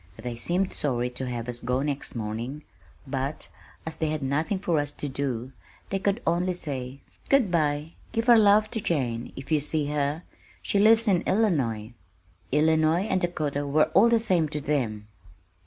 They 0.17 0.35
seemed 0.35 0.73
sorry 0.73 1.11
to 1.11 1.27
have 1.29 1.47
us 1.47 1.59
go 1.61 1.83
next 1.83 2.15
morning, 2.15 2.63
but 3.05 3.49
as 3.85 3.97
they 3.97 4.09
had 4.09 4.23
nothing 4.23 4.57
for 4.57 4.79
us 4.79 4.91
to 4.93 5.07
do, 5.07 5.51
they 5.91 5.99
could 5.99 6.23
only 6.25 6.55
say, 6.55 7.01
"Good 7.29 7.51
bye, 7.51 7.91
give 8.11 8.27
our 8.27 8.35
love 8.39 8.71
to 8.71 8.81
Jane, 8.81 9.31
if 9.35 9.51
you 9.51 9.59
see 9.59 9.89
her, 9.89 10.23
she 10.63 10.79
lives 10.79 11.07
in 11.07 11.21
Illinois." 11.27 11.93
Illinois 12.51 13.01
and 13.03 13.21
Dakota 13.21 13.67
were 13.67 13.91
all 13.93 14.09
the 14.09 14.17
same 14.17 14.49
to 14.49 14.59
them! 14.59 15.07